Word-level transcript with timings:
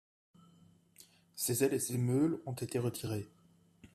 Ses 1.35 1.63
ailes 1.63 1.75
et 1.75 1.79
ses 1.79 1.99
meules 1.99 2.41
ont 2.47 2.53
été 2.53 2.79
retirées. 2.79 3.27